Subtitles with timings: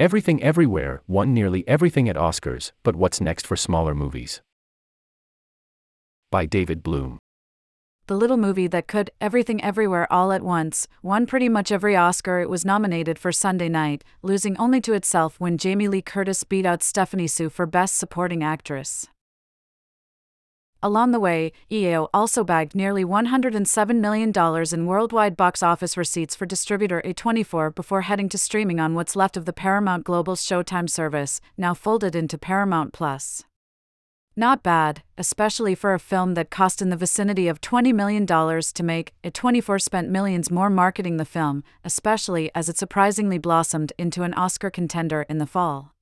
[0.00, 4.40] Everything Everywhere won nearly everything at Oscars, but what's next for smaller movies?
[6.30, 7.18] By David Bloom.
[8.06, 12.40] The little movie that could everything everywhere all at once won pretty much every Oscar
[12.40, 16.64] it was nominated for Sunday night, losing only to itself when Jamie Lee Curtis beat
[16.64, 19.06] out Stephanie Hsu for Best Supporting Actress.
[20.82, 24.32] Along the way, EAO also bagged nearly $107 million
[24.72, 29.36] in worldwide box office receipts for distributor A24 before heading to streaming on what's left
[29.36, 33.44] of the Paramount Global's Showtime service, now folded into Paramount Plus.
[34.36, 38.82] Not bad, especially for a film that cost in the vicinity of $20 million to
[38.82, 39.12] make.
[39.22, 44.70] A24 spent millions more marketing the film, especially as it surprisingly blossomed into an Oscar
[44.70, 45.92] contender in the fall.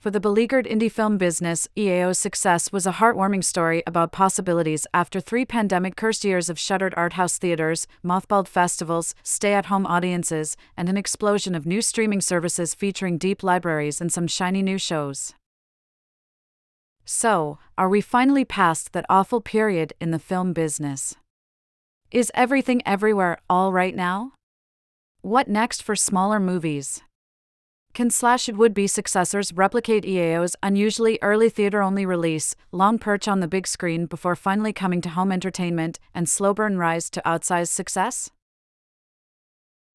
[0.00, 5.20] For the beleaguered indie film business, EAO's success was a heartwarming story about possibilities after
[5.20, 10.56] three pandemic cursed years of shuttered art house theaters, mothballed festivals, stay at home audiences,
[10.74, 15.34] and an explosion of new streaming services featuring deep libraries and some shiny new shows.
[17.04, 21.14] So, are we finally past that awful period in the film business?
[22.10, 24.32] Is everything everywhere all right now?
[25.20, 27.02] What next for smaller movies?
[27.92, 33.40] Can slash would be successors replicate EAO's unusually early theater only release, long perch on
[33.40, 37.68] the big screen before finally coming to home entertainment, and slow burn rise to outsized
[37.68, 38.30] success?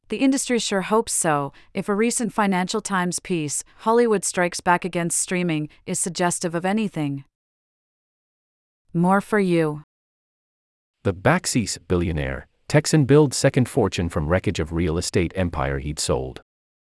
[0.08, 5.18] The industry sure hopes so, if a recent Financial Times piece, Hollywood Strikes Back Against
[5.18, 7.24] Streaming, is suggestive of anything.
[8.92, 9.82] More for you.
[11.02, 16.40] The backseat billionaire, Texan builds second fortune from wreckage of real estate empire he'd sold.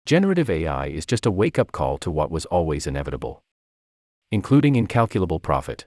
[0.05, 3.43] Generative AI is just a wake up call to what was always inevitable,
[4.31, 5.85] including incalculable profit.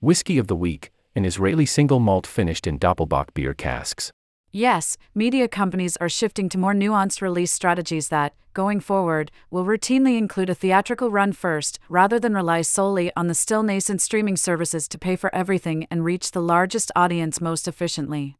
[0.00, 4.12] Whiskey of the Week, an Israeli single malt finished in Doppelbock beer casks.
[4.50, 10.16] Yes, media companies are shifting to more nuanced release strategies that, going forward, will routinely
[10.16, 14.86] include a theatrical run first, rather than rely solely on the still nascent streaming services
[14.88, 18.36] to pay for everything and reach the largest audience most efficiently.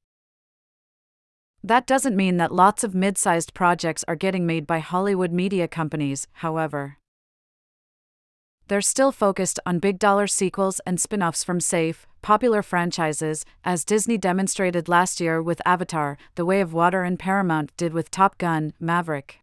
[1.66, 5.66] That doesn't mean that lots of mid sized projects are getting made by Hollywood media
[5.66, 6.98] companies, however.
[8.69, 13.86] They're still focused on big dollar sequels and spin offs from safe, popular franchises, as
[13.86, 18.36] Disney demonstrated last year with Avatar, The Way of Water, and Paramount did with Top
[18.36, 19.41] Gun, Maverick.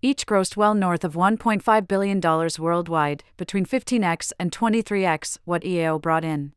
[0.00, 2.18] Each grossed well north of $1.5 billion
[2.58, 6.52] worldwide, between 15x and 23x what EAO brought in.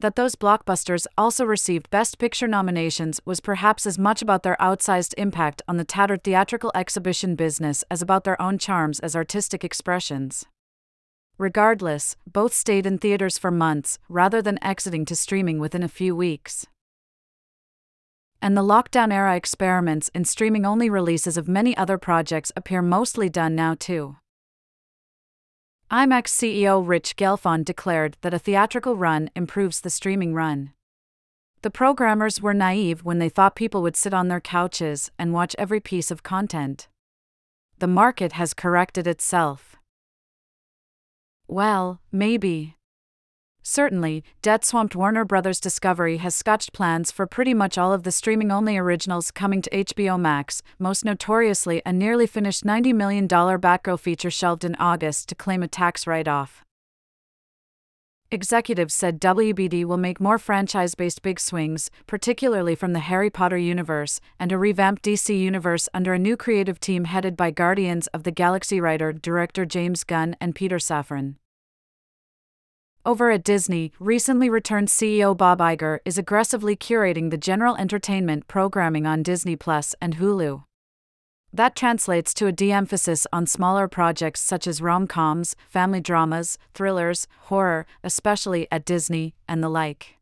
[0.00, 5.14] That those blockbusters also received Best Picture nominations was perhaps as much about their outsized
[5.16, 10.44] impact on the tattered theatrical exhibition business as about their own charms as artistic expressions.
[11.38, 16.14] Regardless, both stayed in theaters for months, rather than exiting to streaming within a few
[16.14, 16.66] weeks.
[18.42, 23.28] And the lockdown era experiments in streaming only releases of many other projects appear mostly
[23.28, 24.16] done now, too.
[25.90, 30.72] IMAX CEO Rich Gelfond declared that a theatrical run improves the streaming run.
[31.60, 35.54] The programmers were naive when they thought people would sit on their couches and watch
[35.58, 36.88] every piece of content.
[37.78, 39.76] The market has corrected itself.
[41.46, 42.76] Well, maybe.
[43.66, 45.58] Certainly, debt swamped Warner Bros.
[45.58, 49.70] Discovery has scotched plans for pretty much all of the streaming only originals coming to
[49.70, 55.34] HBO Max, most notoriously a nearly finished $90 million Batgirl feature shelved in August to
[55.34, 56.62] claim a tax write off.
[58.30, 63.56] Executives said WBD will make more franchise based big swings, particularly from the Harry Potter
[63.56, 68.24] universe, and a revamped DC universe under a new creative team headed by Guardians of
[68.24, 71.36] the Galaxy writer director James Gunn and Peter Safran.
[73.06, 79.06] Over at Disney, recently returned CEO Bob Iger is aggressively curating the general entertainment programming
[79.06, 80.64] on Disney Plus and Hulu.
[81.52, 86.56] That translates to a de emphasis on smaller projects such as rom coms, family dramas,
[86.72, 90.16] thrillers, horror, especially at Disney, and the like.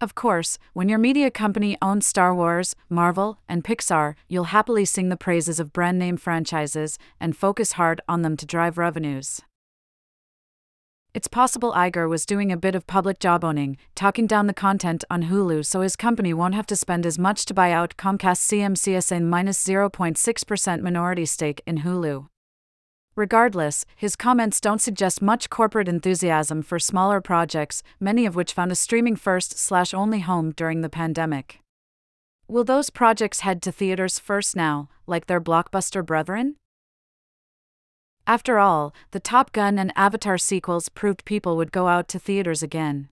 [0.00, 5.08] Of course, when your media company owns Star Wars, Marvel, and Pixar, you'll happily sing
[5.08, 9.40] the praises of brand name franchises and focus hard on them to drive revenues.
[11.18, 15.24] It's possible Iger was doing a bit of public jawboning, talking down the content on
[15.24, 19.24] Hulu so his company won't have to spend as much to buy out Comcast CMCSA
[19.24, 22.28] minus 0.6% minority stake in Hulu.
[23.16, 28.70] Regardless, his comments don't suggest much corporate enthusiasm for smaller projects, many of which found
[28.70, 31.58] a streaming first slash only home during the pandemic.
[32.46, 36.54] Will those projects head to theaters first now, like their blockbuster brethren?
[38.28, 42.62] After all, the Top Gun and Avatar sequels proved people would go out to theaters
[42.62, 43.08] again.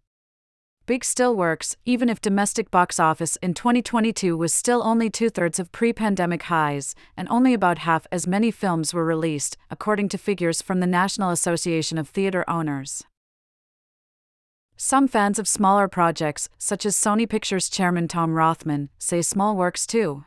[0.84, 5.58] Big still works, even if domestic box office in 2022 was still only two thirds
[5.58, 10.18] of pre pandemic highs, and only about half as many films were released, according to
[10.18, 13.02] figures from the National Association of Theater Owners.
[14.76, 19.86] Some fans of smaller projects, such as Sony Pictures chairman Tom Rothman, say small works
[19.86, 20.26] too.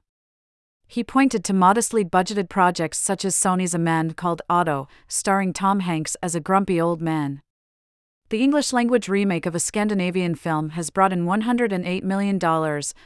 [0.92, 5.82] He pointed to modestly budgeted projects such as Sony's A Man Called Otto, starring Tom
[5.82, 7.44] Hanks as a grumpy old man.
[8.30, 12.40] The English language remake of a Scandinavian film has brought in $108 million,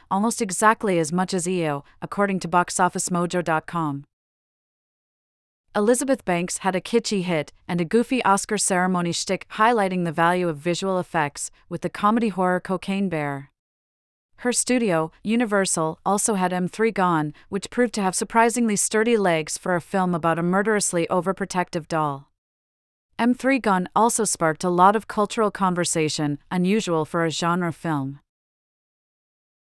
[0.10, 4.06] almost exactly as much as EO, according to BoxOfficeMojo.com.
[5.76, 10.48] Elizabeth Banks had a kitschy hit and a goofy Oscar ceremony shtick highlighting the value
[10.48, 13.50] of visual effects with the comedy horror Cocaine Bear.
[14.44, 19.80] Her studio, Universal, also had M3GAN, which proved to have surprisingly sturdy legs for a
[19.80, 22.30] film about a murderously overprotective doll.
[23.18, 28.20] M3GAN also sparked a lot of cultural conversation, unusual for a genre film.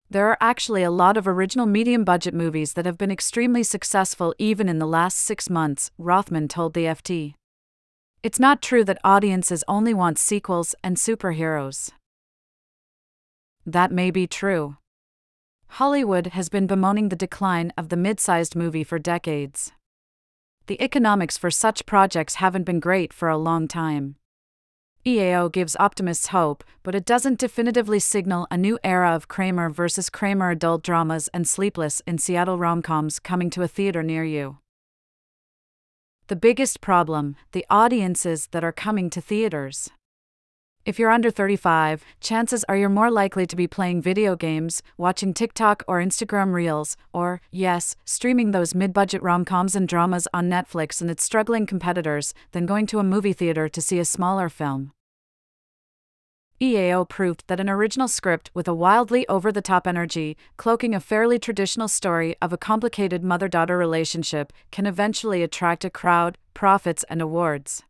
[0.09, 4.33] There are actually a lot of original medium budget movies that have been extremely successful
[4.39, 7.35] even in the last six months, Rothman told the FT.
[8.23, 11.91] It's not true that audiences only want sequels and superheroes.
[13.65, 14.77] That may be true.
[15.67, 19.71] Hollywood has been bemoaning the decline of the mid sized movie for decades
[20.67, 24.15] the economics for such projects haven't been great for a long time.
[25.05, 30.09] EAO gives optimists hope, but it doesn't definitively signal a new era of Kramer versus
[30.09, 34.57] Kramer adult dramas and Sleepless in Seattle romcoms coming to a theater near you.
[36.27, 39.91] The biggest problem the audiences that are coming to theaters.
[40.85, 45.33] If you're under 35, chances are you're more likely to be playing video games, watching
[45.33, 50.47] TikTok or Instagram Reels, or, yes, streaming those mid budget rom coms and dramas on
[50.47, 54.47] Netflix and its struggling competitors, than going to a movie theater to see a smaller
[54.47, 54.91] film.
[56.61, 60.99] EAO proved that an original script with a wildly over the top energy, cloaking a
[60.99, 67.03] fairly traditional story of a complicated mother daughter relationship, can eventually attract a crowd, profits,
[67.09, 67.81] and awards.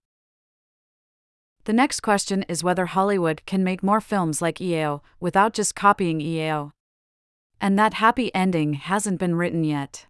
[1.65, 6.19] The next question is whether Hollywood can make more films like EAO without just copying
[6.19, 6.71] EAO.
[7.59, 10.05] And that happy ending hasn't been written yet.